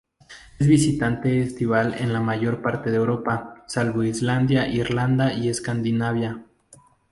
Es 0.57 0.65
visitante 0.65 1.43
estival 1.43 1.93
en 1.99 2.11
la 2.11 2.19
mayor 2.19 2.63
parte 2.63 2.89
de 2.89 2.97
Europa, 2.97 3.63
salvo 3.67 4.03
Islandia, 4.03 4.67
Irlanda 4.67 5.31
y 5.31 5.47
Escandinavia. 5.47 6.43